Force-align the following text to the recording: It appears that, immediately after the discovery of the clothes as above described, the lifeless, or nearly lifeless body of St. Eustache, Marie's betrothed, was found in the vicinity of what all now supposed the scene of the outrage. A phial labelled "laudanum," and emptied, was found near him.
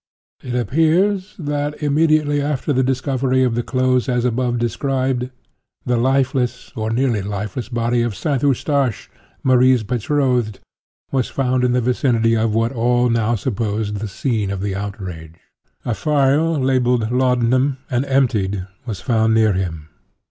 It 0.41 0.55
appears 0.55 1.35
that, 1.37 1.79
immediately 1.83 2.41
after 2.41 2.73
the 2.73 2.81
discovery 2.81 3.43
of 3.43 3.53
the 3.53 3.61
clothes 3.61 4.09
as 4.09 4.25
above 4.25 4.57
described, 4.57 5.29
the 5.85 5.95
lifeless, 5.95 6.71
or 6.75 6.89
nearly 6.89 7.21
lifeless 7.21 7.69
body 7.69 8.01
of 8.01 8.15
St. 8.15 8.41
Eustache, 8.41 9.11
Marie's 9.43 9.83
betrothed, 9.83 10.59
was 11.11 11.29
found 11.29 11.63
in 11.63 11.73
the 11.73 11.81
vicinity 11.81 12.35
of 12.35 12.51
what 12.55 12.71
all 12.71 13.09
now 13.11 13.35
supposed 13.35 13.97
the 13.97 14.07
scene 14.07 14.49
of 14.49 14.61
the 14.61 14.73
outrage. 14.75 15.35
A 15.85 15.93
phial 15.93 16.57
labelled 16.59 17.11
"laudanum," 17.11 17.77
and 17.91 18.03
emptied, 18.05 18.65
was 18.87 19.01
found 19.01 19.35
near 19.35 19.53
him. 19.53 19.89